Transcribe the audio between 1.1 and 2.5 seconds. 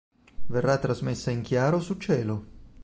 in chiaro su Cielo.